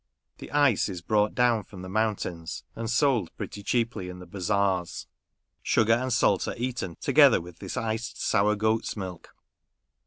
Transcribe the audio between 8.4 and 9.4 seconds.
goat's milk.